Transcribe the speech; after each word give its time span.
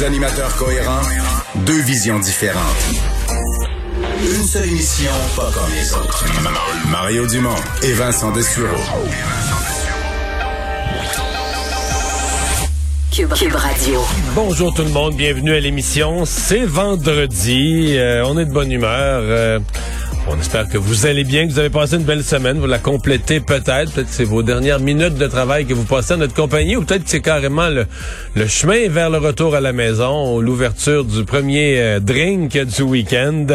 Deux 0.00 0.06
animateurs 0.06 0.56
cohérents, 0.56 1.02
deux 1.66 1.82
visions 1.82 2.18
différentes. 2.20 2.62
Une 4.22 4.44
seule 4.44 4.68
émission, 4.68 5.10
pas 5.36 5.50
comme 5.52 5.70
les 5.74 5.92
autres. 5.92 6.24
Mario 6.90 7.26
Dumont 7.26 7.54
et 7.82 7.92
Vincent 7.92 8.32
Dessureau. 8.32 8.78
Cube, 13.12 13.34
Cube 13.34 13.54
Radio. 13.54 14.00
Bonjour 14.34 14.72
tout 14.72 14.84
le 14.84 14.88
monde, 14.88 15.16
bienvenue 15.16 15.52
à 15.52 15.60
l'émission. 15.60 16.24
C'est 16.24 16.64
vendredi, 16.64 17.96
euh, 17.98 18.24
on 18.24 18.38
est 18.38 18.46
de 18.46 18.52
bonne 18.52 18.72
humeur. 18.72 19.20
euh, 19.22 19.58
on 20.28 20.38
espère 20.38 20.68
que 20.68 20.78
vous 20.78 21.06
allez 21.06 21.24
bien, 21.24 21.46
que 21.46 21.52
vous 21.52 21.58
avez 21.58 21.70
passé 21.70 21.96
une 21.96 22.04
belle 22.04 22.22
semaine. 22.22 22.58
Vous 22.58 22.66
la 22.66 22.78
complétez 22.78 23.40
peut-être. 23.40 23.90
Peut-être 23.92 24.06
que 24.08 24.12
c'est 24.14 24.24
vos 24.24 24.42
dernières 24.42 24.78
minutes 24.78 25.14
de 25.14 25.26
travail 25.26 25.66
que 25.66 25.74
vous 25.74 25.84
passez 25.84 26.12
à 26.12 26.16
notre 26.16 26.34
compagnie 26.34 26.76
ou 26.76 26.82
peut-être 26.84 27.04
que 27.04 27.10
c'est 27.10 27.20
carrément 27.20 27.68
le, 27.68 27.86
le 28.36 28.46
chemin 28.46 28.88
vers 28.88 29.10
le 29.10 29.18
retour 29.18 29.54
à 29.56 29.60
la 29.60 29.72
maison 29.72 30.36
ou 30.36 30.40
l'ouverture 30.40 31.04
du 31.04 31.24
premier 31.24 31.80
euh, 31.80 32.00
drink 32.00 32.56
du 32.56 32.82
week-end. 32.82 33.46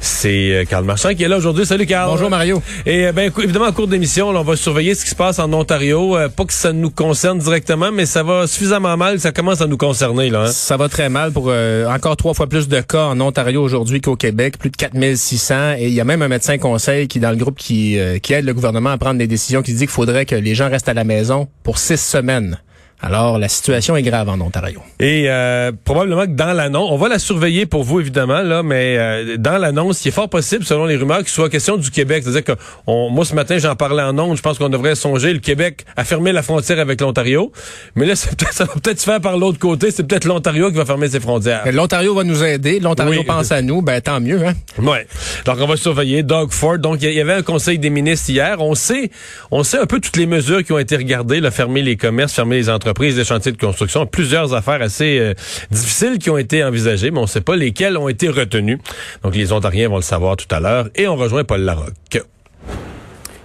C'est 0.00 0.52
euh, 0.52 0.64
Carl 0.68 0.84
Marchand 0.84 1.14
qui 1.14 1.22
est 1.22 1.28
là 1.28 1.38
aujourd'hui. 1.38 1.64
Salut 1.64 1.86
Carl. 1.86 2.10
Bonjour 2.10 2.28
Mario. 2.28 2.62
Et 2.84 3.06
euh, 3.06 3.12
ben 3.12 3.32
évidemment 3.42 3.66
en 3.66 3.72
cours 3.72 3.88
d'émission, 3.88 4.28
on 4.28 4.42
va 4.42 4.56
surveiller 4.56 4.94
ce 4.94 5.04
qui 5.04 5.10
se 5.10 5.16
passe 5.16 5.38
en 5.38 5.50
Ontario. 5.54 6.16
Pas 6.36 6.44
que 6.44 6.52
ça 6.52 6.72
nous 6.72 6.90
concerne 6.90 7.38
directement, 7.38 7.92
mais 7.92 8.04
ça 8.04 8.22
va 8.22 8.46
suffisamment 8.46 8.96
mal 8.96 9.14
que 9.14 9.22
ça 9.22 9.32
commence 9.32 9.62
à 9.62 9.66
nous 9.66 9.78
concerner 9.78 10.28
là. 10.28 10.42
hein. 10.42 10.46
Ça 10.52 10.76
va 10.76 10.88
très 10.90 11.08
mal 11.08 11.32
pour 11.32 11.50
encore 11.88 12.16
trois 12.16 12.34
fois 12.34 12.46
plus 12.46 12.68
de 12.68 12.80
cas 12.80 13.04
en 13.04 13.20
Ontario 13.20 13.62
aujourd'hui 13.62 14.00
qu'au 14.02 14.16
Québec, 14.16 14.58
plus 14.58 14.70
de 14.70 14.76
4600 14.76 15.74
et 15.78 15.88
il 15.88 15.99
y 16.00 16.02
a 16.02 16.04
même 16.06 16.22
un 16.22 16.28
médecin 16.28 16.56
conseil 16.56 17.08
qui 17.08 17.20
dans 17.20 17.30
le 17.30 17.36
groupe 17.36 17.58
qui 17.58 17.98
euh, 17.98 18.18
qui 18.18 18.32
aide 18.32 18.46
le 18.46 18.54
gouvernement 18.54 18.90
à 18.90 18.96
prendre 18.96 19.18
des 19.18 19.26
décisions 19.26 19.60
qui 19.60 19.72
dit 19.74 19.80
qu'il 19.80 19.88
faudrait 19.88 20.24
que 20.24 20.34
les 20.34 20.54
gens 20.54 20.70
restent 20.70 20.88
à 20.88 20.94
la 20.94 21.04
maison 21.04 21.46
pour 21.62 21.76
six 21.76 22.00
semaines. 22.00 22.58
Alors 23.02 23.38
la 23.38 23.48
situation 23.48 23.96
est 23.96 24.02
grave 24.02 24.28
en 24.28 24.38
Ontario. 24.40 24.80
Et 24.98 25.24
euh, 25.28 25.72
probablement 25.84 26.26
que 26.26 26.32
dans 26.32 26.52
l'annonce, 26.52 26.90
on 26.92 26.96
va 26.98 27.08
la 27.08 27.18
surveiller 27.18 27.64
pour 27.64 27.82
vous 27.82 28.00
évidemment 28.00 28.42
là, 28.42 28.62
mais 28.62 28.96
euh, 28.98 29.36
dans 29.38 29.56
l'annonce, 29.56 30.04
il 30.04 30.08
est 30.08 30.12
fort 30.12 30.28
possible, 30.28 30.64
selon 30.64 30.84
les 30.84 30.96
rumeurs, 30.96 31.18
qu'il 31.20 31.28
soit 31.28 31.48
question 31.48 31.78
du 31.78 31.90
Québec. 31.90 32.22
C'est-à-dire 32.24 32.44
que 32.44 32.52
on- 32.86 33.08
moi 33.08 33.24
ce 33.24 33.34
matin, 33.34 33.56
j'en 33.58 33.74
parlais 33.74 34.02
en 34.02 34.18
ondes. 34.18 34.36
Je 34.36 34.42
pense 34.42 34.58
qu'on 34.58 34.68
devrait 34.68 34.94
songer 34.94 35.32
le 35.32 35.38
Québec 35.38 35.84
à 35.96 36.04
fermer 36.04 36.32
la 36.32 36.42
frontière 36.42 36.78
avec 36.78 37.00
l'Ontario. 37.00 37.52
Mais 37.94 38.04
là, 38.04 38.14
ça 38.16 38.64
va 38.64 38.74
peut-être 38.74 39.00
se 39.00 39.04
faire 39.04 39.20
par 39.20 39.38
l'autre 39.38 39.58
côté. 39.58 39.90
C'est 39.90 40.02
peut-être 40.06 40.26
l'Ontario 40.26 40.70
qui 40.70 40.76
va 40.76 40.84
fermer 40.84 41.08
ses 41.08 41.20
frontières. 41.20 41.62
L'Ontario 41.72 42.14
va 42.14 42.24
nous 42.24 42.44
aider, 42.44 42.80
l'Ontario 42.80 43.20
Oui. 43.20 43.24
pense 43.26 43.50
à 43.50 43.62
nous, 43.62 43.80
ben 43.80 44.00
tant 44.02 44.20
mieux 44.20 44.46
hein. 44.46 44.52
Ouais. 44.78 45.06
Donc 45.46 45.56
on 45.60 45.66
va 45.66 45.76
surveiller 45.76 46.22
Doug 46.22 46.50
Ford. 46.52 46.78
Donc 46.78 46.98
il 47.00 47.08
y- 47.08 47.12
il 47.12 47.16
y 47.16 47.20
avait 47.20 47.32
un 47.32 47.42
conseil 47.42 47.78
des 47.78 47.90
ministres 47.90 48.28
hier. 48.28 48.60
On 48.60 48.74
sait, 48.74 49.10
on 49.50 49.62
sait 49.62 49.78
un 49.78 49.86
peu 49.86 50.00
toutes 50.00 50.16
les 50.18 50.26
mesures 50.26 50.62
qui 50.62 50.72
ont 50.72 50.78
été 50.78 50.96
regardées, 50.96 51.40
là, 51.40 51.50
fermer 51.50 51.80
les 51.82 51.96
commerces, 51.96 52.34
fermer 52.34 52.56
les 52.56 52.68
entreprises, 52.68 52.89
les 52.98 53.24
chantiers 53.24 53.52
de 53.52 53.56
construction, 53.56 54.06
plusieurs 54.06 54.54
affaires 54.54 54.82
assez 54.82 55.18
euh, 55.18 55.34
difficiles 55.70 56.18
qui 56.18 56.30
ont 56.30 56.38
été 56.38 56.62
envisagées, 56.64 57.10
mais 57.10 57.18
on 57.18 57.22
ne 57.22 57.26
sait 57.26 57.40
pas 57.40 57.56
lesquelles 57.56 57.96
ont 57.96 58.08
été 58.08 58.28
retenues. 58.28 58.78
Donc 59.22 59.34
les 59.34 59.52
Ontariens 59.52 59.88
vont 59.88 59.96
le 59.96 60.02
savoir 60.02 60.36
tout 60.36 60.52
à 60.54 60.60
l'heure. 60.60 60.88
Et 60.94 61.08
on 61.08 61.16
rejoint 61.16 61.44
Paul 61.44 61.60
Larocque. 61.60 62.22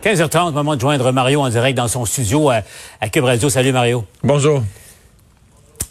15h30, 0.03 0.53
moment 0.53 0.75
de 0.75 0.81
joindre 0.81 1.11
Mario 1.11 1.41
en 1.41 1.49
direct 1.49 1.75
dans 1.75 1.87
son 1.87 2.05
studio 2.05 2.49
à, 2.49 2.61
à 3.01 3.09
Cube 3.09 3.23
Radio. 3.23 3.49
Salut 3.49 3.71
Mario. 3.71 4.05
Bonjour. 4.23 4.61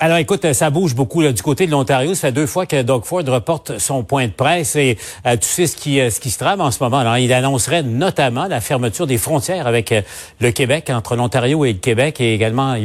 Alors 0.00 0.16
écoute, 0.18 0.52
ça 0.52 0.70
bouge 0.70 0.94
beaucoup 0.94 1.20
là, 1.20 1.32
du 1.32 1.40
côté 1.40 1.66
de 1.66 1.70
l'Ontario. 1.70 2.14
Ça 2.14 2.28
fait 2.28 2.32
deux 2.32 2.46
fois 2.46 2.66
que 2.66 2.82
Doug 2.82 3.04
Ford 3.04 3.22
reporte 3.24 3.78
son 3.78 4.02
point 4.02 4.26
de 4.26 4.32
presse 4.32 4.74
et 4.74 4.98
euh, 5.24 5.36
tu 5.36 5.46
sais 5.46 5.68
ce 5.68 5.76
qui, 5.76 6.00
euh, 6.00 6.10
ce 6.10 6.18
qui 6.18 6.30
se 6.30 6.38
trame 6.38 6.60
en 6.60 6.72
ce 6.72 6.82
moment. 6.82 6.98
Alors, 6.98 7.16
il 7.16 7.32
annoncerait 7.32 7.84
notamment 7.84 8.46
la 8.46 8.60
fermeture 8.60 9.06
des 9.06 9.18
frontières 9.18 9.68
avec 9.68 9.92
euh, 9.92 10.02
le 10.40 10.50
Québec, 10.50 10.90
entre 10.90 11.14
l'Ontario 11.14 11.64
et 11.64 11.72
le 11.72 11.78
Québec 11.78 12.20
et 12.20 12.34
également 12.34 12.76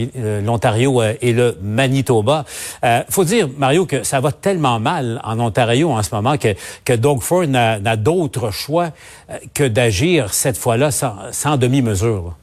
l'Ontario 0.43 1.01
et 1.01 1.33
le 1.33 1.57
Manitoba. 1.61 2.45
Faut 3.09 3.23
dire, 3.23 3.49
Mario, 3.57 3.85
que 3.85 4.03
ça 4.03 4.19
va 4.19 4.31
tellement 4.31 4.79
mal 4.79 5.19
en 5.23 5.39
Ontario 5.39 5.91
en 5.91 6.03
ce 6.03 6.13
moment 6.13 6.37
que, 6.37 6.55
que 6.85 6.93
Doug 6.93 7.21
Ford 7.21 7.47
n'a 7.47 7.95
d'autre 7.95 8.51
choix 8.51 8.89
que 9.53 9.67
d'agir 9.67 10.33
cette 10.33 10.57
fois-là 10.57 10.91
sans 10.91 11.57
demi-mesure. 11.57 12.35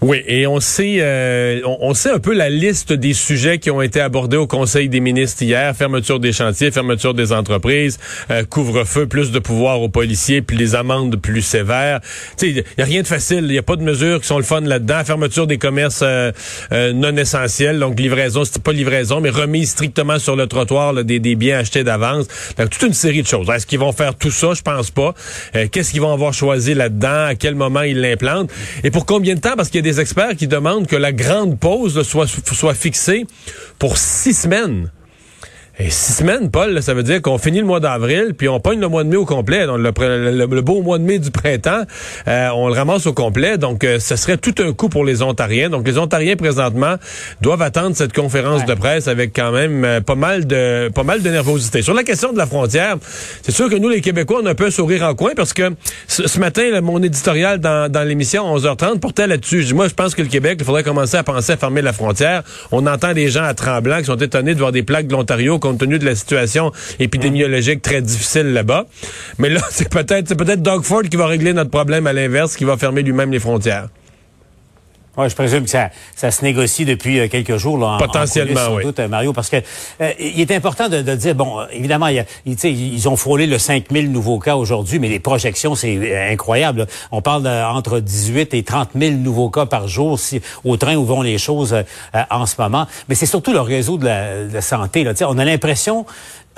Oui, 0.00 0.22
et 0.26 0.46
on 0.46 0.60
sait, 0.60 0.96
euh, 0.98 1.60
on, 1.64 1.78
on 1.80 1.94
sait 1.94 2.10
un 2.10 2.18
peu 2.18 2.34
la 2.34 2.50
liste 2.50 2.92
des 2.92 3.14
sujets 3.14 3.58
qui 3.58 3.70
ont 3.70 3.80
été 3.80 4.00
abordés 4.00 4.36
au 4.36 4.46
Conseil 4.46 4.88
des 4.90 5.00
ministres 5.00 5.42
hier 5.42 5.74
fermeture 5.74 6.20
des 6.20 6.32
chantiers, 6.32 6.70
fermeture 6.70 7.14
des 7.14 7.32
entreprises, 7.32 7.98
euh, 8.30 8.44
couvre-feu, 8.44 9.06
plus 9.06 9.30
de 9.30 9.38
pouvoir 9.38 9.80
aux 9.80 9.88
policiers, 9.88 10.42
puis 10.42 10.58
les 10.58 10.74
amendes 10.74 11.16
plus 11.16 11.40
sévères. 11.40 12.00
Tu 12.36 12.54
sais, 12.54 12.64
y 12.76 12.82
a 12.82 12.84
rien 12.84 13.00
de 13.00 13.06
facile. 13.06 13.46
Il 13.48 13.54
y 13.54 13.58
a 13.58 13.62
pas 13.62 13.76
de 13.76 13.82
mesures 13.82 14.20
qui 14.20 14.26
sont 14.26 14.36
le 14.36 14.44
fun 14.44 14.60
là-dedans. 14.60 15.02
Fermeture 15.04 15.46
des 15.46 15.58
commerces 15.58 16.00
euh, 16.02 16.32
euh, 16.72 16.92
non 16.92 17.16
essentiels, 17.16 17.78
donc 17.78 17.98
livraison, 17.98 18.44
c'est 18.44 18.62
pas 18.62 18.72
livraison, 18.72 19.20
mais 19.20 19.30
remise 19.30 19.70
strictement 19.70 20.18
sur 20.18 20.36
le 20.36 20.46
trottoir 20.46 20.92
là, 20.92 21.02
des, 21.02 21.18
des 21.18 21.34
biens 21.34 21.60
achetés 21.60 21.84
d'avance. 21.84 22.26
Donc 22.58 22.68
toute 22.68 22.82
une 22.82 22.94
série 22.94 23.22
de 23.22 23.26
choses. 23.28 23.48
Est-ce 23.48 23.66
qu'ils 23.66 23.78
vont 23.78 23.92
faire 23.92 24.14
tout 24.16 24.30
ça? 24.30 24.52
Je 24.54 24.62
pense 24.62 24.90
pas. 24.90 25.14
Euh, 25.56 25.66
Qu'est-ce 25.70 25.92
qu'ils 25.92 26.02
vont 26.02 26.12
avoir 26.12 26.34
choisi 26.34 26.74
là-dedans? 26.74 27.26
À 27.26 27.34
quel 27.36 27.54
moment 27.54 27.82
ils 27.82 28.00
l'implantent? 28.00 28.50
Et 28.82 28.90
pour 28.90 29.06
combien 29.06 29.34
de 29.34 29.40
temps? 29.40 29.54
Parce 29.56 29.70
qu'il 29.70 29.83
des 29.84 30.00
experts 30.00 30.34
qui 30.36 30.48
demandent 30.48 30.88
que 30.88 30.96
la 30.96 31.12
grande 31.12 31.60
pause 31.60 32.02
soit 32.02 32.74
fixée 32.74 33.26
pour 33.78 33.96
six 33.96 34.34
semaines. 34.34 34.90
Et 35.76 35.90
six 35.90 36.12
semaines, 36.18 36.52
Paul, 36.52 36.70
là, 36.72 36.80
ça 36.82 36.94
veut 36.94 37.02
dire 37.02 37.20
qu'on 37.20 37.36
finit 37.36 37.58
le 37.58 37.64
mois 37.66 37.80
d'avril, 37.80 38.34
puis 38.38 38.48
on 38.48 38.60
pogne 38.60 38.78
le 38.78 38.86
mois 38.86 39.02
de 39.02 39.08
mai 39.08 39.16
au 39.16 39.24
complet. 39.24 39.66
Donc, 39.66 39.78
le, 39.78 40.30
le- 40.30 40.46
le 40.46 40.60
beau 40.62 40.82
mois 40.82 40.98
de 40.98 41.02
mai 41.02 41.18
du 41.18 41.32
printemps, 41.32 41.82
euh, 42.28 42.48
on 42.54 42.68
le 42.68 42.74
ramasse 42.74 43.06
au 43.08 43.12
complet. 43.12 43.58
Donc, 43.58 43.82
euh, 43.82 43.98
ce 43.98 44.14
serait 44.14 44.36
tout 44.36 44.54
un 44.60 44.72
coup 44.72 44.88
pour 44.88 45.04
les 45.04 45.20
Ontariens. 45.22 45.70
Donc, 45.70 45.84
les 45.84 45.98
Ontariens, 45.98 46.36
présentement, 46.36 46.94
doivent 47.40 47.62
attendre 47.62 47.96
cette 47.96 48.12
conférence 48.12 48.64
de 48.66 48.74
presse 48.74 49.08
avec 49.08 49.32
quand 49.34 49.50
même 49.50 49.84
euh, 49.84 50.00
pas 50.00 50.14
mal 50.14 50.46
de 50.46 50.90
pas 50.94 51.02
mal 51.02 51.22
de 51.22 51.28
nervosité. 51.30 51.82
Sur 51.82 51.94
la 51.94 52.04
question 52.04 52.32
de 52.32 52.38
la 52.38 52.46
frontière, 52.46 52.96
c'est 53.42 53.50
sûr 53.52 53.68
que 53.68 53.74
nous, 53.74 53.88
les 53.88 54.00
Québécois, 54.00 54.38
on 54.44 54.46
a 54.46 54.50
un 54.50 54.54
peu 54.54 54.66
un 54.66 54.70
sourire 54.70 55.02
en 55.02 55.16
coin 55.16 55.32
parce 55.34 55.52
que 55.52 55.72
ce, 56.06 56.28
ce 56.28 56.38
matin, 56.38 56.70
là, 56.70 56.82
mon 56.82 57.02
éditorial 57.02 57.58
dans, 57.58 57.90
dans 57.90 58.04
l'émission 58.04 58.44
11h30 58.56 59.00
portait 59.00 59.26
là-dessus. 59.26 59.74
Moi, 59.74 59.88
je 59.88 59.94
pense 59.94 60.14
que 60.14 60.22
le 60.22 60.28
Québec, 60.28 60.58
il 60.60 60.64
faudrait 60.64 60.84
commencer 60.84 61.16
à 61.16 61.24
penser 61.24 61.50
à 61.50 61.56
fermer 61.56 61.82
la 61.82 61.92
frontière. 61.92 62.44
On 62.70 62.86
entend 62.86 63.12
des 63.12 63.26
gens 63.28 63.42
à 63.42 63.54
Tremblant 63.54 63.98
qui 63.98 64.04
sont 64.04 64.16
étonnés 64.18 64.54
de 64.54 64.60
voir 64.60 64.70
des 64.70 64.84
plaques 64.84 65.08
de 65.08 65.12
l'Ontario 65.14 65.58
compte 65.64 65.78
tenu 65.78 65.98
de 65.98 66.04
la 66.04 66.14
situation 66.14 66.72
épidémiologique 66.98 67.80
très 67.80 68.02
difficile 68.02 68.52
là-bas. 68.52 68.86
Mais 69.38 69.48
là, 69.48 69.60
c'est 69.70 69.88
peut-être 69.88 70.28
c'est 70.28 70.36
peut-être 70.36 70.62
Doug 70.62 70.82
Ford 70.82 71.02
qui 71.02 71.16
va 71.16 71.26
régler 71.26 71.54
notre 71.54 71.70
problème 71.70 72.06
à 72.06 72.12
l'inverse, 72.12 72.54
qui 72.56 72.64
va 72.64 72.76
fermer 72.76 73.02
lui-même 73.02 73.32
les 73.32 73.40
frontières. 73.40 73.88
Ouais, 75.16 75.28
je 75.30 75.34
présume 75.34 75.64
que 75.64 75.70
ça, 75.70 75.90
ça 76.16 76.30
se 76.30 76.44
négocie 76.44 76.84
depuis 76.84 77.20
euh, 77.20 77.28
quelques 77.28 77.56
jours. 77.56 77.78
Là, 77.78 77.86
en- 77.86 77.98
Potentiellement, 77.98 78.52
en 78.52 78.54
coulisses, 78.54 78.66
sans 78.68 78.76
oui. 78.76 78.82
doute, 78.84 78.98
euh, 78.98 79.08
Mario, 79.08 79.32
parce 79.32 79.48
que 79.48 79.56
euh, 80.00 80.12
il 80.18 80.40
est 80.40 80.50
important 80.50 80.88
de, 80.88 81.02
de 81.02 81.14
dire, 81.14 81.34
bon, 81.34 81.60
euh, 81.60 81.66
évidemment, 81.72 82.08
il 82.08 82.24
ils 82.46 83.08
ont 83.08 83.16
frôlé 83.16 83.46
le 83.46 83.58
5000 83.58 84.10
nouveaux 84.10 84.38
cas 84.38 84.56
aujourd'hui, 84.56 84.98
mais 84.98 85.08
les 85.08 85.20
projections, 85.20 85.74
c'est 85.74 86.30
incroyable. 86.30 86.80
là. 86.80 86.86
On 87.12 87.22
parle 87.22 87.46
entre 87.46 88.00
18 88.00 88.54
et 88.54 88.62
30 88.64 88.90
000 88.98 89.12
nouveaux 89.16 89.50
cas 89.50 89.66
par 89.66 89.86
jour 89.88 90.18
si, 90.18 90.40
au 90.64 90.76
train 90.76 90.96
où 90.96 91.04
vont 91.04 91.22
les 91.22 91.38
choses 91.38 91.74
euh, 91.74 92.22
en 92.30 92.46
ce 92.46 92.54
moment. 92.60 92.86
Mais 93.08 93.14
c'est 93.14 93.26
surtout 93.26 93.52
le 93.52 93.60
réseau 93.60 93.98
de 93.98 94.06
la, 94.06 94.44
de 94.44 94.52
la 94.52 94.60
santé. 94.62 95.04
Là. 95.04 95.12
On 95.28 95.38
a 95.38 95.44
l'impression 95.44 96.06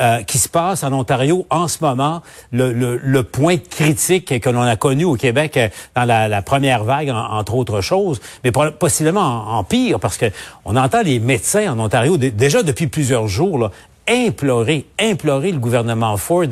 euh, 0.01 0.23
qui 0.23 0.39
se 0.39 0.49
passe 0.49 0.85
en 0.85 0.93
Ontario 0.93 1.47
en 1.51 1.69
ce 1.69 1.79
moment, 1.81 2.23
le, 2.53 3.23
point 3.23 3.57
critique 3.57 4.41
que 4.41 4.51
l'on 4.51 4.63
a 4.63 4.77
connu 4.77 5.05
au 5.05 5.15
Québec 5.15 5.57
euh, 5.57 5.69
dans 5.95 6.05
la, 6.05 6.43
première 6.43 6.85
vague, 6.85 7.11
en- 7.11 7.39
entre 7.39 7.55
autres 7.55 7.81
choses, 7.81 8.21
mais 8.45 8.53
possiblement 8.53 9.21
en, 9.55 9.59
en 9.59 9.65
pire, 9.65 9.99
parce 10.01 10.17
que 10.17 10.27
on 10.65 10.77
entend 10.77 11.03
les 11.03 11.19
médecins 11.19 11.73
en 11.73 11.79
Ontario 11.79 12.17
dé- 12.19 12.31
déjà 12.31 12.63
depuis 12.63 12.87
plusieurs 12.89 13.27
jours 13.29 13.59
là, 13.59 13.71
implorer, 14.09 14.85
implorer 15.01 15.53
le 15.53 15.59
gouvernement 15.59 16.17
Ford 16.17 16.45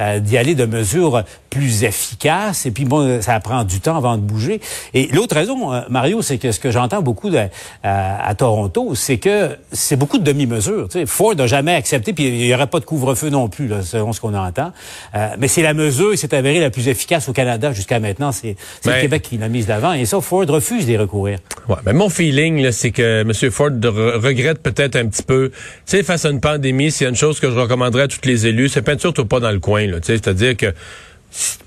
euh, 0.00 0.18
d'y 0.20 0.36
aller 0.36 0.54
de 0.54 0.64
mesures 0.66 1.22
plus 1.50 1.84
efficaces. 1.84 2.66
Et 2.66 2.70
puis 2.70 2.84
bon, 2.84 3.20
ça 3.22 3.38
prend 3.40 3.64
du 3.64 3.80
temps 3.80 3.96
avant 3.96 4.16
de 4.16 4.22
bouger. 4.22 4.60
Et 4.94 5.06
l'autre 5.08 5.34
raison, 5.34 5.72
euh, 5.72 5.80
Mario, 5.88 6.20
c'est 6.22 6.38
que 6.38 6.52
ce 6.52 6.60
que 6.60 6.70
j'entends 6.70 7.02
beaucoup 7.02 7.30
de- 7.30 7.38
à, 7.82 8.28
à 8.28 8.34
Toronto, 8.34 8.94
c'est 8.94 9.18
que 9.18 9.56
c'est 9.72 9.96
beaucoup 9.96 10.18
de 10.18 10.24
demi-mesures. 10.24 10.88
Tu 10.88 10.98
sais, 11.00 11.06
Ford 11.06 11.34
n'a 11.34 11.46
jamais 11.46 11.74
accepté, 11.74 12.12
puis 12.12 12.26
il 12.26 12.34
n'y 12.46 12.54
aurait 12.54 12.66
pas 12.66 12.80
de 12.80 12.84
couvre-feu 12.84 13.30
non 13.30 13.48
plus, 13.48 13.68
là, 13.68 13.82
selon 13.82 14.12
ce 14.12 14.20
qu'on 14.20 14.34
entend. 14.34 14.72
Euh, 15.14 15.28
mais 15.38 15.48
c'est 15.48 15.62
la 15.62 15.74
mesure 15.74 16.12
qui 16.12 16.18
s'est 16.18 16.34
avérée 16.34 16.60
la 16.60 16.70
plus 16.70 16.88
efficace 16.88 17.28
au 17.28 17.32
Canada 17.32 17.72
jusqu'à 17.72 18.00
maintenant. 18.00 18.32
C'est 18.32 18.56
c'est 18.82 18.90
Ben- 18.90 18.96
le 18.96 19.02
Québec 19.02 19.22
qui 19.22 19.38
l'a 19.38 19.48
mise 19.48 19.66
d'avant. 19.66 19.92
Et 19.92 20.04
ça, 20.04 20.20
Ford 20.20 20.44
refuse 20.46 20.84
d'y 20.86 20.96
recourir. 20.96 21.38
Ouais, 21.68 21.76
ben 21.84 21.94
mon 21.94 22.08
feeling, 22.08 22.70
c'est 22.72 22.90
que 22.90 23.22
M. 23.22 23.50
Ford 23.50 23.70
re- 23.70 24.18
regrette 24.20 24.62
peut-être 24.62 24.96
un 24.96 25.06
petit 25.06 25.22
peu. 25.22 25.50
Tu 25.50 25.56
sais, 25.86 26.02
face 26.02 26.24
à 26.24 26.30
une 26.30 26.40
pandémie, 26.40 26.90
s'il 26.96 27.04
y 27.04 27.06
a 27.06 27.10
une 27.10 27.16
chose 27.16 27.38
que 27.40 27.50
je 27.50 27.56
recommanderais 27.56 28.04
à 28.04 28.08
tous 28.08 28.20
les 28.24 28.46
élus, 28.46 28.68
c'est 28.68 28.82
peinture-toi 28.82 29.24
pas 29.26 29.40
dans 29.40 29.50
le 29.52 29.60
coin. 29.60 29.86
là. 29.86 30.00
Tu 30.00 30.06
sais, 30.06 30.14
C'est-à-dire 30.14 30.56
que 30.56 30.72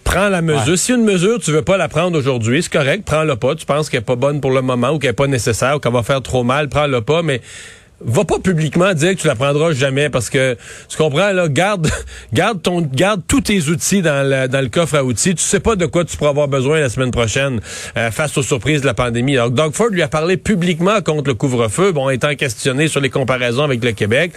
prends 0.04 0.30
la 0.30 0.42
mesure. 0.42 0.70
Ouais. 0.72 0.78
Si 0.78 0.92
une 0.92 1.04
mesure, 1.04 1.40
tu 1.40 1.52
veux 1.52 1.62
pas 1.62 1.78
la 1.78 1.88
prendre 1.88 2.18
aujourd'hui, 2.18 2.64
c'est 2.64 2.72
correct, 2.72 3.04
prends-la 3.06 3.36
pas. 3.36 3.56
Tu 3.56 3.66
penses 3.66 3.90
qu'elle 3.90 4.00
est 4.00 4.04
pas 4.04 4.16
bonne 4.16 4.42
pour 4.42 4.52
le 4.52 4.62
moment 4.62 4.92
ou 4.92 5.00
qu'elle 5.00 5.12
est 5.12 5.14
pas 5.14 5.28
nécessaire 5.28 5.76
ou 5.76 5.80
qu'elle 5.80 5.94
va 5.94 6.04
faire 6.04 6.22
trop 6.22 6.44
mal, 6.44 6.68
prends-la 6.70 7.02
pas, 7.02 7.22
mais 7.22 7.42
va 8.02 8.24
pas 8.24 8.40
publiquement 8.40 8.94
dire 8.94 9.16
que 9.16 9.22
tu 9.22 9.28
la 9.28 9.36
prendras 9.36 9.74
jamais 9.74 10.10
parce 10.10 10.30
que 10.30 10.56
tu 10.88 10.98
comprends 10.98 11.32
là 11.32 11.48
garde 11.50 11.90
garde 12.34 12.62
ton 12.62 12.82
garde 12.82 13.22
tous 13.28 13.42
tes 13.42 13.68
outils 13.68 14.02
dans 14.02 14.28
le, 14.28 14.48
dans 14.48 14.62
le 14.62 14.70
coffre 14.70 14.96
à 14.96 15.04
outils. 15.04 15.36
Tu 15.36 15.44
sais 15.44 15.60
pas 15.60 15.76
de 15.76 15.86
quoi 15.86 16.06
tu 16.06 16.16
pourras 16.16 16.30
avoir 16.30 16.48
besoin 16.48 16.80
la 16.80 16.90
semaine 16.90 17.12
prochaine 17.12 17.60
euh, 17.98 18.12
face 18.12 18.38
aux 18.38 18.44
surprises 18.44 18.82
de 18.82 18.86
la 18.86 18.94
pandémie. 18.94 19.36
Alors 19.36 19.52
Doug 19.52 19.74
Ford 19.74 19.90
lui 19.90 20.02
a 20.02 20.08
parlé 20.08 20.38
publiquement 20.38 21.02
contre 21.02 21.28
le 21.28 21.34
couvre-feu. 21.34 21.92
Bon 21.92 22.10
étant 22.10 22.34
questionné 22.36 22.88
sur 22.88 23.02
les 23.02 23.10
comparaisons 23.10 23.64
avec 23.64 23.84
le 23.84 23.92
Québec 23.92 24.32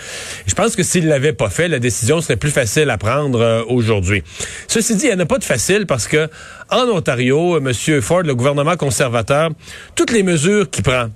je 0.47 0.55
pense 0.55 0.75
que 0.77 0.83
s'il 0.83 1.07
l'avait 1.07 1.33
pas 1.33 1.51
fait 1.51 1.69
la 1.69 1.79
décision 1.79 2.21
serait 2.21 2.37
plus 2.37 2.51
facile 2.51 2.91
à 2.91 2.99
prendre 2.99 3.41
euh, 3.41 3.63
aujourd'hui. 3.69 4.23
Ceci 4.69 4.97
dit 4.97 5.07
il 5.07 5.11
n'y 5.11 5.17
en 5.17 5.21
a 5.21 5.27
pas 5.27 5.39
de 5.39 5.45
facile 5.45 5.87
parce 5.87 6.09
que 6.09 6.29
en 6.71 6.89
Ontario 6.89 7.61
monsieur 7.61 8.01
Ford 8.01 8.23
le 8.23 8.35
gouvernement 8.35 8.77
conservateur 8.77 9.51
toutes 9.95 10.11
les 10.11 10.23
mesures 10.23 10.69
qu'il 10.69 10.83
prend 10.83 11.09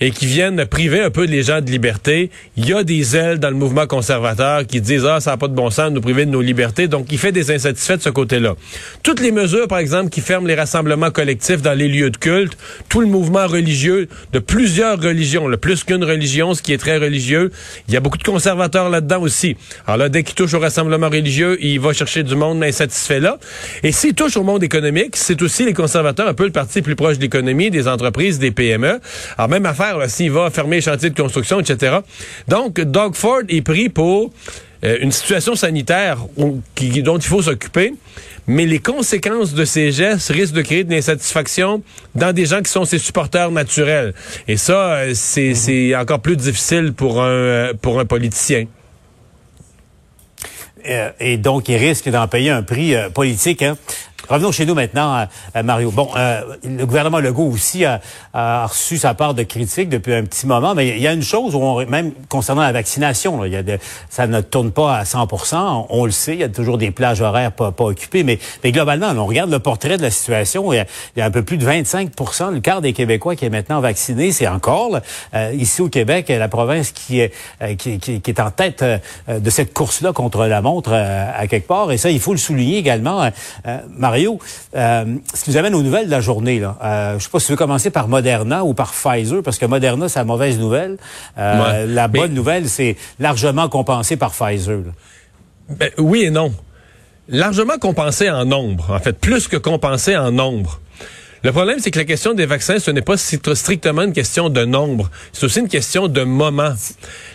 et 0.00 0.10
qui 0.10 0.26
viennent 0.26 0.64
priver 0.64 1.00
un 1.00 1.10
peu 1.10 1.24
les 1.24 1.42
gens 1.42 1.60
de 1.60 1.70
liberté. 1.70 2.30
Il 2.56 2.68
y 2.68 2.72
a 2.72 2.84
des 2.84 3.16
ailes 3.16 3.38
dans 3.38 3.50
le 3.50 3.56
mouvement 3.56 3.86
conservateur 3.86 4.66
qui 4.66 4.80
disent 4.80 5.04
ah 5.04 5.20
ça 5.20 5.32
n'a 5.32 5.36
pas 5.36 5.48
de 5.48 5.54
bon 5.54 5.70
sens 5.70 5.90
de 5.90 5.94
nous 5.94 6.00
priver 6.00 6.24
de 6.24 6.30
nos 6.30 6.40
libertés. 6.40 6.88
Donc 6.88 7.06
il 7.10 7.18
fait 7.18 7.32
des 7.32 7.50
insatisfaits 7.50 7.98
de 7.98 8.02
ce 8.02 8.08
côté-là. 8.08 8.54
Toutes 9.02 9.20
les 9.20 9.30
mesures 9.30 9.68
par 9.68 9.78
exemple 9.78 10.10
qui 10.10 10.20
ferment 10.20 10.46
les 10.46 10.54
rassemblements 10.54 11.10
collectifs 11.10 11.60
dans 11.60 11.74
les 11.74 11.88
lieux 11.88 12.10
de 12.10 12.16
culte, 12.16 12.56
tout 12.88 13.00
le 13.00 13.06
mouvement 13.06 13.46
religieux 13.46 14.08
de 14.32 14.38
plusieurs 14.38 15.00
religions, 15.00 15.48
le 15.48 15.58
plus 15.58 15.84
qu'une 15.84 16.04
religion, 16.04 16.54
ce 16.54 16.62
qui 16.62 16.72
est 16.72 16.78
très 16.78 16.96
religieux, 16.96 17.50
il 17.88 17.94
y 17.94 17.96
a 17.96 18.00
beaucoup 18.00 18.18
de 18.18 18.22
conservateurs 18.24 18.88
là-dedans 18.88 19.20
aussi. 19.20 19.56
Alors 19.86 19.98
là 19.98 20.08
dès 20.08 20.22
qu'il 20.22 20.34
touche 20.34 20.54
au 20.54 20.60
rassemblement 20.60 21.10
religieux, 21.10 21.58
il 21.60 21.78
va 21.78 21.92
chercher 21.92 22.22
du 22.22 22.36
monde 22.36 22.62
insatisfait 22.64 23.20
là. 23.20 23.38
Et 23.82 23.92
s'il 23.92 24.14
touche 24.14 24.36
au 24.36 24.44
monde 24.44 24.62
économique, 24.62 25.16
c'est 25.16 25.42
aussi 25.42 25.64
les 25.66 25.74
conservateurs 25.74 26.28
un 26.28 26.34
peu 26.34 26.44
le 26.44 26.52
parti 26.52 26.80
plus 26.80 26.96
proche 26.96 27.18
de 27.18 27.22
l'économie, 27.22 27.70
des 27.70 27.86
entreprises, 27.86 28.38
des 28.38 28.50
PME. 28.50 29.00
Alors 29.36 29.48
même 29.48 29.66
affaire 29.66 29.89
s'il 30.08 30.30
va 30.30 30.50
fermer 30.50 30.76
les 30.76 30.82
chantiers 30.82 31.10
de 31.10 31.20
construction, 31.20 31.60
etc. 31.60 31.98
Donc, 32.48 32.80
Doug 32.80 33.14
Ford 33.14 33.42
est 33.48 33.62
pris 33.62 33.88
pour 33.88 34.32
euh, 34.82 34.96
une 35.02 35.12
situation 35.12 35.54
sanitaire 35.54 36.18
dont 36.36 37.18
il 37.18 37.22
faut 37.22 37.42
s'occuper, 37.42 37.92
mais 38.46 38.64
les 38.64 38.78
conséquences 38.78 39.52
de 39.52 39.66
ces 39.66 39.92
gestes 39.92 40.30
risquent 40.30 40.54
de 40.54 40.62
créer 40.62 40.84
de 40.84 40.90
l'insatisfaction 40.90 41.82
dans 42.14 42.32
des 42.32 42.46
gens 42.46 42.62
qui 42.62 42.70
sont 42.70 42.86
ses 42.86 42.98
supporters 42.98 43.50
naturels. 43.50 44.14
Et 44.48 44.56
ça, 44.56 44.92
euh, 44.92 45.12
mm-hmm. 45.12 45.54
c'est 45.54 45.94
encore 45.94 46.20
plus 46.20 46.36
difficile 46.36 46.94
pour 46.94 47.20
un, 47.22 47.28
euh, 47.28 47.74
pour 47.74 48.00
un 48.00 48.06
politicien. 48.06 48.64
et 51.20 51.36
donc, 51.36 51.68
il 51.68 51.76
risque 51.76 52.08
d'en 52.08 52.26
payer 52.26 52.48
un 52.48 52.62
prix 52.62 52.94
politique. 53.12 53.62
Hein? 53.62 53.76
Revenons 54.28 54.52
chez 54.52 54.66
nous 54.66 54.74
maintenant, 54.74 55.26
euh, 55.56 55.62
Mario. 55.62 55.90
Bon, 55.90 56.08
euh, 56.16 56.42
le 56.64 56.84
gouvernement 56.86 57.18
Legault 57.18 57.50
aussi 57.50 57.84
a, 57.84 58.00
reçu 58.66 58.96
sa 58.96 59.14
part 59.14 59.34
de 59.34 59.42
critiques 59.42 59.88
depuis 59.88 60.14
un 60.14 60.24
petit 60.24 60.46
moment, 60.46 60.74
mais 60.74 60.88
il 60.88 61.02
y 61.02 61.08
a 61.08 61.12
une 61.12 61.22
chose, 61.22 61.54
où 61.54 61.58
on, 61.58 61.84
même 61.86 62.12
concernant 62.28 62.62
la 62.62 62.72
vaccination, 62.72 63.44
il 63.44 63.52
y 63.52 63.56
a 63.56 63.62
ça 64.08 64.26
ne 64.26 64.40
tourne 64.40 64.70
pas 64.70 64.96
à 64.96 65.04
100% 65.04 65.86
on, 65.88 66.04
le 66.04 66.10
sait, 66.10 66.34
il 66.34 66.40
y 66.40 66.44
a 66.44 66.48
toujours 66.48 66.78
des 66.78 66.90
plages 66.90 67.20
horaires 67.20 67.52
pas, 67.52 67.72
occupées, 67.78 68.22
mais, 68.22 68.38
mais 68.62 68.72
globalement, 68.72 69.08
on 69.16 69.26
regarde 69.26 69.50
le 69.50 69.58
portrait 69.58 69.96
de 69.96 70.02
la 70.02 70.10
situation, 70.10 70.72
il 70.72 70.84
y 71.16 71.20
a, 71.20 71.24
un 71.24 71.30
peu 71.30 71.42
plus 71.42 71.56
de 71.56 71.66
25% 71.66 72.52
le 72.52 72.60
quart 72.60 72.80
des 72.80 72.92
Québécois 72.92 73.36
qui 73.36 73.44
est 73.44 73.50
maintenant 73.50 73.80
vacciné, 73.80 74.32
c'est 74.32 74.48
encore 74.48 74.98
euh, 75.34 75.52
ici 75.54 75.82
au 75.82 75.88
Québec, 75.88 76.28
la 76.28 76.48
province 76.48 76.92
qui 76.92 77.20
est, 77.20 77.32
qui, 77.76 77.98
qui, 77.98 78.22
est 78.30 78.40
en 78.40 78.50
tête 78.50 78.84
de 79.28 79.50
cette 79.50 79.72
course-là 79.72 80.12
contre 80.12 80.46
la 80.46 80.62
montre 80.62 80.92
à 80.92 81.46
quelque 81.46 81.66
part, 81.66 81.92
et 81.92 81.98
ça, 81.98 82.10
il 82.10 82.20
faut 82.20 82.32
le 82.32 82.38
souligner 82.38 82.78
également, 82.78 83.30
euh, 84.16 85.16
ce 85.34 85.44
qui 85.44 85.50
nous 85.50 85.56
amène 85.56 85.74
aux 85.74 85.82
nouvelles 85.82 86.06
de 86.06 86.10
la 86.10 86.20
journée, 86.20 86.58
là. 86.58 86.76
Euh, 86.82 87.18
je 87.18 87.24
sais 87.24 87.30
pas 87.30 87.40
si 87.40 87.46
tu 87.46 87.52
veux 87.52 87.56
commencer 87.56 87.90
par 87.90 88.08
Moderna 88.08 88.64
ou 88.64 88.74
par 88.74 88.92
Pfizer, 88.92 89.42
parce 89.42 89.58
que 89.58 89.66
Moderna, 89.66 90.08
c'est 90.08 90.18
la 90.18 90.24
mauvaise 90.24 90.58
nouvelle. 90.58 90.96
Euh, 91.38 91.86
la 91.86 92.08
bonne 92.08 92.34
nouvelle, 92.34 92.68
c'est 92.68 92.96
largement 93.18 93.68
compensé 93.68 94.16
par 94.16 94.32
Pfizer. 94.32 94.80
Ben, 95.68 95.90
oui 95.98 96.22
et 96.22 96.30
non. 96.30 96.52
Largement 97.28 97.78
compensé 97.78 98.28
en 98.28 98.44
nombre, 98.44 98.90
en 98.90 98.98
fait, 98.98 99.12
plus 99.12 99.46
que 99.46 99.56
compensé 99.56 100.16
en 100.16 100.32
nombre. 100.32 100.80
Le 101.42 101.52
problème, 101.52 101.78
c'est 101.80 101.90
que 101.90 101.98
la 101.98 102.04
question 102.04 102.34
des 102.34 102.44
vaccins, 102.44 102.78
ce 102.78 102.90
n'est 102.90 103.00
pas 103.00 103.16
strictement 103.16 104.02
une 104.02 104.12
question 104.12 104.50
de 104.50 104.64
nombre. 104.66 105.10
C'est 105.32 105.46
aussi 105.46 105.60
une 105.60 105.68
question 105.68 106.06
de 106.06 106.22
moment. 106.22 106.74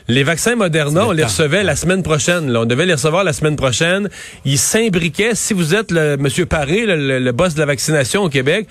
Les 0.07 0.23
vaccins 0.23 0.55
Moderna, 0.55 1.07
on 1.07 1.11
les 1.11 1.23
recevait 1.23 1.63
la 1.63 1.75
semaine 1.75 2.03
prochaine. 2.03 2.51
Là. 2.51 2.61
On 2.61 2.65
devait 2.65 2.85
les 2.85 2.93
recevoir 2.93 3.23
la 3.23 3.33
semaine 3.33 3.55
prochaine. 3.55 4.09
Ils 4.45 4.59
s'imbriquaient. 4.59 5.33
Si 5.33 5.55
vous 5.55 5.73
êtes 5.73 5.91
le 5.91 6.17
Monsieur 6.17 6.45
Paré, 6.45 6.85
le, 6.85 7.17
le, 7.17 7.31
boss 7.31 7.55
de 7.55 7.59
la 7.59 7.65
vaccination 7.65 8.21
au 8.21 8.29
Québec, 8.29 8.67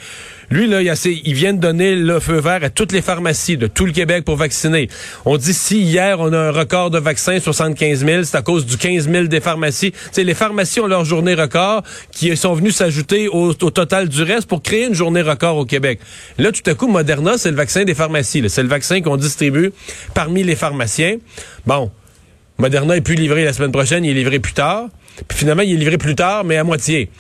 lui, 0.51 0.67
là, 0.67 0.83
il, 0.83 0.91
a, 0.91 0.95
il 1.07 1.35
vient 1.35 1.53
de 1.53 1.61
donner 1.61 1.97
le 1.97 2.21
feu 2.21 2.39
vert 2.39 2.61
à 2.63 2.71
toutes 2.71 2.93
les 2.93 3.03
pharmacies 3.03 3.57
de 3.57 3.67
tout 3.67 3.87
le 3.87 3.93
Québec 3.93 4.25
pour 4.25 4.37
vacciner. 4.37 4.89
On 5.25 5.37
dit 5.37 5.55
si 5.55 5.81
hier, 5.81 6.21
on 6.21 6.33
a 6.33 6.39
un 6.39 6.51
record 6.51 6.91
de 6.91 6.99
vaccins, 6.99 7.39
75 7.39 8.05
000, 8.05 8.23
c'est 8.25 8.37
à 8.37 8.43
cause 8.43 8.67
du 8.67 8.77
15 8.77 9.09
000 9.11 9.25
des 9.25 9.41
pharmacies. 9.41 9.93
sais, 10.13 10.25
les 10.25 10.35
pharmacies 10.35 10.81
ont 10.81 10.87
leur 10.87 11.05
journée 11.05 11.35
record 11.35 11.83
qui 12.11 12.37
sont 12.37 12.55
venus 12.55 12.77
s'ajouter 12.77 13.29
au, 13.29 13.51
au, 13.51 13.71
total 13.71 14.09
du 14.09 14.23
reste 14.23 14.47
pour 14.47 14.63
créer 14.63 14.87
une 14.87 14.95
journée 14.95 15.23
record 15.23 15.57
au 15.57 15.65
Québec. 15.65 16.01
Là, 16.39 16.53
tout 16.53 16.69
à 16.71 16.75
coup, 16.75 16.89
Moderna, 16.89 17.39
c'est 17.39 17.51
le 17.51 17.57
vaccin 17.57 17.85
des 17.85 17.95
pharmacies. 17.95 18.43
C'est 18.49 18.63
le 18.63 18.69
vaccin 18.69 19.01
qu'on 19.01 19.17
distribue 19.17 19.73
parmi 20.15 20.43
les 20.43 20.57
pharmaciens. 20.57 21.17
Bon, 21.67 21.91
Moderna 22.59 22.97
est 22.97 23.01
plus 23.01 23.17
livré 23.17 23.45
la 23.45 23.53
semaine 23.53 23.73
prochaine, 23.73 24.05
il 24.05 24.11
est 24.11 24.15
livré 24.15 24.39
plus 24.39 24.53
tard. 24.53 24.89
Puis 25.29 25.39
finalement, 25.39 25.63
il 25.63 25.73
est 25.73 25.77
livré 25.77 25.99
plus 25.99 26.15
tard, 26.15 26.45
mais 26.45 26.57
à 26.57 26.65
moitié. 26.65 27.11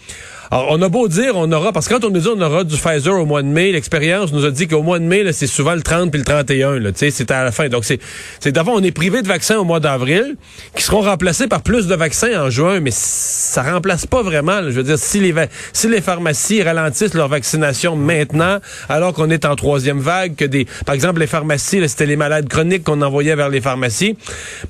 Alors, 0.50 0.68
on 0.70 0.82
a 0.82 0.88
beau 0.88 1.08
dire, 1.08 1.36
on 1.36 1.50
aura, 1.52 1.72
parce 1.72 1.88
que 1.88 1.94
quand 1.94 2.04
on 2.04 2.10
nous 2.10 2.20
dit 2.20 2.28
on 2.28 2.40
aura 2.40 2.64
du 2.64 2.76
Pfizer 2.76 3.14
au 3.14 3.26
mois 3.26 3.42
de 3.42 3.48
mai, 3.48 3.72
l'expérience 3.72 4.32
nous 4.32 4.44
a 4.44 4.50
dit 4.50 4.68
qu'au 4.68 4.82
mois 4.82 4.98
de 4.98 5.04
mai, 5.04 5.32
c'est 5.32 5.46
souvent 5.46 5.74
le 5.74 5.82
30 5.82 6.10
puis 6.10 6.18
le 6.18 6.24
31, 6.24 6.78
là, 6.78 6.90
c'est 6.94 7.30
à 7.30 7.44
la 7.44 7.52
fin. 7.52 7.68
Donc, 7.68 7.84
c'est, 7.84 8.52
d'abord, 8.52 8.74
on 8.74 8.82
est 8.82 8.92
privé 8.92 9.22
de 9.22 9.28
vaccins 9.28 9.56
au 9.56 9.64
mois 9.64 9.80
d'avril, 9.80 10.36
qui 10.76 10.82
seront 10.82 11.00
remplacés 11.00 11.46
par 11.46 11.62
plus 11.62 11.86
de 11.86 11.94
vaccins 11.94 12.42
en 12.42 12.50
juin, 12.50 12.80
mais 12.80 12.90
ça 12.92 13.62
remplace 13.62 14.06
pas 14.06 14.22
vraiment, 14.22 14.62
je 14.64 14.70
veux 14.70 14.82
dire, 14.82 14.98
si 14.98 15.20
les, 15.20 15.34
si 15.72 15.88
les 15.88 16.00
pharmacies 16.00 16.62
ralentissent 16.62 17.14
leur 17.14 17.28
vaccination 17.28 17.96
maintenant, 17.96 18.58
alors 18.88 19.12
qu'on 19.14 19.30
est 19.30 19.44
en 19.44 19.56
troisième 19.56 20.00
vague, 20.00 20.36
que 20.36 20.44
des, 20.44 20.66
par 20.86 20.94
exemple, 20.94 21.20
les 21.20 21.26
pharmacies, 21.26 21.80
c'était 21.88 22.06
les 22.06 22.16
malades 22.16 22.48
chroniques 22.48 22.84
qu'on 22.84 23.02
envoyait 23.02 23.36
vers 23.36 23.48
les 23.48 23.60
pharmacies, 23.60 24.16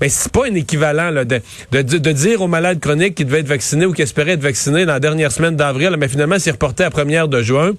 mais 0.01 0.09
c'est 0.09 0.33
pas 0.33 0.47
un 0.47 0.55
équivalent, 0.55 1.11
là, 1.11 1.25
de, 1.25 1.41
de, 1.73 1.83
de, 1.83 2.13
dire 2.13 2.43
aux 2.43 2.49
malades 2.49 2.81
chroniques 2.81 3.15
qui 3.15 3.25
devaient 3.25 3.41
être 3.41 3.49
vaccinés 3.49 3.87
ou 3.87 3.93
qui 3.93 4.03
espéraient 4.03 4.33
être 4.33 4.43
vaccinés 4.43 4.87
dans 4.87 4.93
la 4.95 5.01
dernière 5.01 5.33
semaine 5.33 5.57
d'avril, 5.67 5.97
mais 5.99 6.09
finalement, 6.09 6.37
c'est 6.39 6.51
reporté 6.53 6.85
à 6.85 6.91
première 6.91 7.29
de 7.29 7.43
juin 7.43 7.73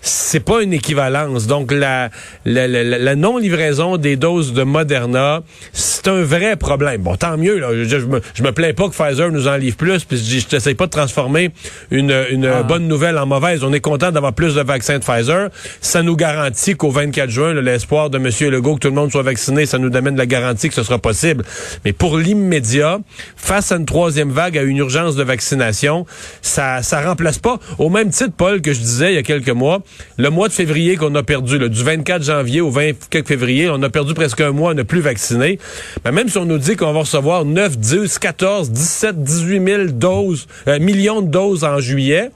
c'est 0.00 0.40
pas 0.40 0.62
une 0.62 0.72
équivalence. 0.72 1.46
Donc 1.46 1.72
la, 1.72 2.10
la, 2.44 2.66
la, 2.66 3.14
non-livraison 3.16 3.96
des 3.96 4.16
doses 4.16 4.52
de 4.52 4.62
Moderna, 4.62 5.42
c'est 5.72 6.08
un 6.08 6.22
vrai 6.22 6.56
problème. 6.56 7.02
Bon, 7.02 7.16
tant 7.16 7.36
mieux. 7.36 7.58
Là. 7.58 7.68
Je, 7.84 7.96
me, 7.98 8.20
je 8.34 8.42
me 8.42 8.52
plains 8.52 8.72
pas 8.72 8.88
que 8.88 8.94
Pfizer 8.94 9.30
nous 9.30 9.48
en 9.48 9.56
livre 9.56 9.76
plus, 9.76 10.04
puis 10.04 10.16
je 10.16 10.54
n'essaie 10.54 10.74
pas 10.74 10.86
de 10.86 10.90
transformer 10.90 11.50
une, 11.90 12.14
une 12.30 12.46
ah. 12.46 12.62
bonne 12.62 12.86
nouvelle 12.88 13.18
en 13.18 13.26
mauvaise. 13.26 13.64
On 13.64 13.72
est 13.72 13.80
content 13.80 14.12
d'avoir 14.12 14.32
plus 14.32 14.54
de 14.54 14.62
vaccins 14.62 14.98
de 14.98 15.04
Pfizer. 15.04 15.48
Ça 15.80 16.02
nous 16.02 16.16
garantit 16.16 16.74
qu'au 16.74 16.90
24 16.90 17.30
juin, 17.30 17.54
l'espoir 17.54 18.10
de 18.10 18.18
M. 18.18 18.30
Legault 18.50 18.74
que 18.76 18.80
tout 18.80 18.88
le 18.88 18.94
monde 18.94 19.10
soit 19.10 19.22
vacciné, 19.22 19.66
ça 19.66 19.78
nous 19.78 19.94
amène 19.96 20.16
la 20.16 20.26
garantie 20.26 20.68
que 20.68 20.74
ce 20.74 20.82
sera 20.82 20.98
possible. 20.98 21.44
Mais 21.84 21.92
pour 21.92 22.18
l'immédiat, 22.18 23.00
face 23.36 23.72
à 23.72 23.76
une 23.76 23.86
troisième 23.86 24.30
vague, 24.30 24.56
à 24.58 24.62
une 24.62 24.76
urgence 24.76 25.16
de 25.16 25.22
vaccination, 25.22 26.06
ça 26.42 26.82
ça 26.82 27.00
remplace 27.00 27.38
pas. 27.38 27.58
Au 27.78 27.90
même 27.90 28.10
titre, 28.10 28.32
Paul, 28.36 28.60
que 28.60 28.72
je 28.72 28.80
disais 28.80 29.12
il 29.12 29.16
y 29.16 29.18
a 29.18 29.22
quelques 29.22 29.48
mois, 29.50 29.82
le 30.18 30.30
mois 30.30 30.48
de 30.48 30.52
février 30.52 30.96
qu'on 30.96 31.14
a 31.14 31.22
perdu, 31.22 31.58
du 31.68 31.82
24 31.82 32.22
janvier 32.22 32.60
au 32.60 32.70
20 32.70 32.92
février, 33.26 33.68
on 33.70 33.82
a 33.82 33.88
perdu 33.88 34.14
presque 34.14 34.40
un 34.40 34.52
mois 34.52 34.70
à 34.72 34.74
ne 34.74 34.82
plus 34.82 35.00
vacciner. 35.00 35.58
Mais 36.04 36.12
même 36.12 36.28
si 36.28 36.38
on 36.38 36.44
nous 36.44 36.58
dit 36.58 36.76
qu'on 36.76 36.92
va 36.92 37.00
recevoir 37.00 37.44
9, 37.44 37.78
10, 37.78 38.18
14, 38.18 38.70
17, 38.70 39.22
18 39.22 39.64
000 39.66 39.84
doses, 39.88 40.46
euh, 40.68 40.78
millions 40.78 41.22
de 41.22 41.28
doses 41.28 41.64
en 41.64 41.78
juillet, 41.80 42.30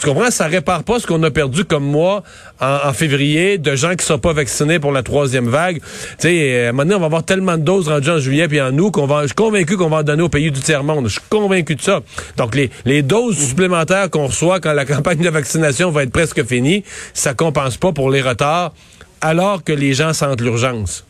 tu 0.00 0.06
comprends? 0.06 0.30
Ça 0.30 0.46
répare 0.46 0.82
pas 0.82 0.98
ce 0.98 1.06
qu'on 1.06 1.22
a 1.22 1.30
perdu 1.30 1.64
comme 1.64 1.84
mois 1.84 2.22
en, 2.60 2.92
février 2.92 3.58
de 3.58 3.76
gens 3.76 3.94
qui 3.94 4.04
sont 4.04 4.18
pas 4.18 4.32
vaccinés 4.32 4.78
pour 4.78 4.92
la 4.92 5.02
troisième 5.02 5.48
vague. 5.48 5.80
Tu 5.80 6.14
sais, 6.18 6.68
euh, 6.68 6.72
maintenant, 6.72 6.96
on 6.96 7.00
va 7.00 7.06
avoir 7.06 7.24
tellement 7.24 7.58
de 7.58 7.62
doses 7.62 7.88
rendues 7.88 8.10
en 8.10 8.18
juillet 8.18 8.48
puis 8.48 8.60
en 8.60 8.76
août 8.78 8.90
qu'on 8.92 9.06
va, 9.06 9.22
je 9.22 9.26
suis 9.28 9.34
convaincu 9.34 9.76
qu'on 9.76 9.90
va 9.90 9.98
en 9.98 10.02
donner 10.02 10.22
aux 10.22 10.28
pays 10.30 10.50
du 10.50 10.60
tiers-monde. 10.60 11.06
Je 11.06 11.12
suis 11.12 11.28
convaincu 11.28 11.74
de 11.76 11.82
ça. 11.82 12.00
Donc, 12.38 12.54
les, 12.54 12.70
les 12.86 13.02
doses 13.02 13.36
supplémentaires 13.36 14.08
qu'on 14.08 14.26
reçoit 14.26 14.58
quand 14.58 14.72
la 14.72 14.84
campagne 14.86 15.20
de 15.20 15.28
vaccination 15.28 15.90
va 15.90 16.04
être 16.04 16.12
presque 16.12 16.44
finie, 16.44 16.82
ça 17.12 17.34
compense 17.34 17.76
pas 17.76 17.92
pour 17.92 18.10
les 18.10 18.22
retards 18.22 18.72
alors 19.20 19.62
que 19.62 19.72
les 19.72 19.92
gens 19.92 20.14
sentent 20.14 20.40
l'urgence. 20.40 21.04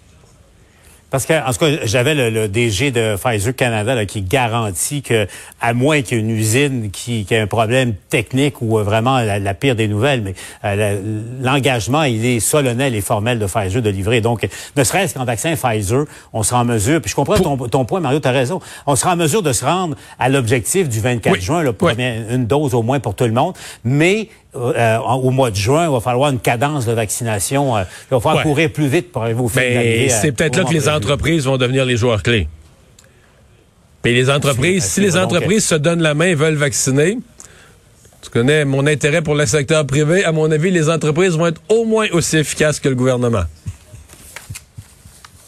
Parce 1.10 1.26
que, 1.26 1.32
en 1.32 1.52
tout 1.52 1.58
cas, 1.58 1.84
j'avais 1.84 2.14
le, 2.14 2.48
DG 2.48 2.90
de 2.90 3.16
Pfizer 3.16 3.54
Canada 3.54 4.04
qui 4.06 4.22
garantit 4.22 5.02
que, 5.02 5.26
à 5.60 5.74
moins 5.74 6.02
qu'il 6.02 6.18
y 6.18 6.20
ait 6.20 6.22
une 6.22 6.30
usine 6.30 6.90
qui, 6.90 7.24
qui 7.24 7.34
ait 7.34 7.40
un 7.40 7.46
problème 7.46 7.94
technique 8.08 8.62
ou 8.62 8.78
euh, 8.78 8.82
vraiment 8.82 9.18
la, 9.20 9.54
pire 9.54 9.74
des 9.74 9.88
nouvelles, 9.88 10.22
mais 10.22 10.34
euh, 10.64 11.00
l'engagement, 11.42 12.04
il 12.04 12.24
est 12.24 12.40
solennel 12.40 12.94
et 12.94 13.00
formel 13.00 13.38
de 13.38 13.46
Pfizer 13.46 13.82
de 13.82 13.90
livrer. 13.90 14.20
Donc, 14.20 14.48
ne 14.76 14.84
serait-ce 14.84 15.14
qu'en 15.14 15.24
vaccin 15.24 15.54
Pfizer, 15.56 16.04
on 16.32 16.42
sera 16.42 16.60
en 16.60 16.64
mesure, 16.64 17.00
puis 17.00 17.10
je 17.10 17.16
comprends 17.16 17.36
ton, 17.38 17.56
ton, 17.56 17.84
point, 17.84 18.00
Mario, 18.00 18.20
tu 18.20 18.28
as 18.28 18.32
raison, 18.32 18.60
on 18.86 18.96
sera 18.96 19.12
en 19.12 19.16
mesure 19.16 19.42
de 19.42 19.52
se 19.52 19.64
rendre 19.64 19.96
à 20.18 20.28
l'objectif 20.28 20.88
du 20.88 21.00
24 21.00 21.40
juin, 21.40 21.62
là, 21.62 21.72
pour 21.72 21.90
une 21.90 22.46
dose 22.46 22.74
au 22.74 22.82
moins 22.82 23.00
pour 23.00 23.14
tout 23.14 23.24
le 23.24 23.32
monde, 23.32 23.54
mais 23.84 24.28
euh, 24.56 24.98
au 24.98 25.30
mois 25.30 25.50
de 25.50 25.56
juin, 25.56 25.86
il 25.86 25.92
va 25.92 26.00
falloir 26.00 26.30
une 26.30 26.40
cadence 26.40 26.84
de 26.86 26.92
vaccination. 26.92 27.78
il 27.78 27.86
va 28.10 28.20
falloir 28.20 28.42
courir 28.42 28.72
plus 28.72 28.88
vite 28.88 29.12
pour 29.12 29.22
arriver 29.22 29.40
au 29.40 29.48
fin 29.48 29.60
C'est 30.08 30.32
peut-être 30.32 30.56
là 30.56 30.64
que 30.64 30.72
les 30.72 30.88
entreprises 30.88 31.44
vont 31.44 31.56
devenir 31.56 31.84
les 31.84 31.96
joueurs 31.96 32.22
clés. 32.22 32.48
Puis 34.02 34.14
les 34.14 34.30
entreprises, 34.30 34.84
si 34.84 35.00
les 35.00 35.16
entreprises 35.16 35.66
se 35.66 35.74
donnent 35.74 36.02
la 36.02 36.14
main 36.14 36.26
et 36.26 36.34
veulent 36.34 36.54
vacciner, 36.54 37.18
tu 38.22 38.30
connais 38.30 38.64
mon 38.64 38.86
intérêt 38.86 39.22
pour 39.22 39.34
le 39.34 39.46
secteur 39.46 39.86
privé, 39.86 40.24
à 40.24 40.32
mon 40.32 40.50
avis, 40.50 40.70
les 40.70 40.88
entreprises 40.90 41.36
vont 41.36 41.46
être 41.46 41.60
au 41.68 41.84
moins 41.84 42.06
aussi 42.12 42.38
efficaces 42.38 42.80
que 42.80 42.88
le 42.88 42.94
gouvernement. 42.94 43.44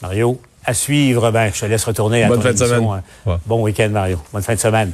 Mario, 0.01 0.41
à 0.65 0.75
suivre, 0.75 1.31
ben, 1.31 1.51
je 1.53 1.61
te 1.61 1.67
laisse 1.67 1.85
retourner 1.85 2.25
à 2.25 2.29
Bonne 2.29 2.39
ton 2.39 2.43
fin 2.45 2.53
de 2.53 2.59
semaine. 2.59 3.03
hein. 3.27 3.41
Bon 3.47 3.63
week-end, 3.63 3.89
Mario. 3.91 4.19
Bonne 4.33 4.43
fin 4.43 4.55
de 4.55 4.61
semaine. 4.61 4.93